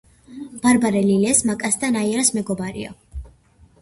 ბარბარე 0.63 1.03
ლილეს, 1.09 1.43
მაკას 1.49 1.77
და 1.85 1.93
ნაირას 1.97 2.33
მეგობარია 2.39 2.95